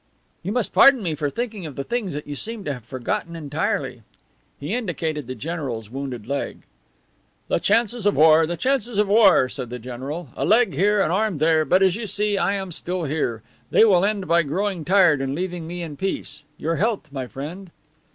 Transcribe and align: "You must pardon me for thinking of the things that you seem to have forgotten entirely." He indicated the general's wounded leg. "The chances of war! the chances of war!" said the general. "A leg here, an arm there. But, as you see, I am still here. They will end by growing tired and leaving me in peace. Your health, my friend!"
"You 0.41 0.51
must 0.51 0.73
pardon 0.73 1.03
me 1.03 1.13
for 1.13 1.29
thinking 1.29 1.67
of 1.67 1.75
the 1.75 1.83
things 1.83 2.15
that 2.15 2.25
you 2.25 2.33
seem 2.33 2.63
to 2.63 2.73
have 2.73 2.83
forgotten 2.83 3.35
entirely." 3.35 4.01
He 4.59 4.73
indicated 4.73 5.27
the 5.27 5.35
general's 5.35 5.91
wounded 5.91 6.25
leg. 6.25 6.63
"The 7.49 7.59
chances 7.59 8.07
of 8.07 8.15
war! 8.15 8.47
the 8.47 8.57
chances 8.57 8.97
of 8.97 9.07
war!" 9.07 9.47
said 9.47 9.69
the 9.69 9.77
general. 9.77 10.29
"A 10.35 10.43
leg 10.43 10.73
here, 10.73 11.01
an 11.03 11.11
arm 11.11 11.37
there. 11.37 11.65
But, 11.65 11.83
as 11.83 11.95
you 11.95 12.07
see, 12.07 12.35
I 12.35 12.55
am 12.55 12.71
still 12.71 13.03
here. 13.03 13.43
They 13.69 13.85
will 13.85 14.03
end 14.03 14.27
by 14.27 14.41
growing 14.41 14.83
tired 14.85 15.21
and 15.21 15.35
leaving 15.35 15.67
me 15.67 15.83
in 15.83 15.95
peace. 15.97 16.45
Your 16.57 16.77
health, 16.77 17.11
my 17.11 17.27
friend!" 17.27 17.69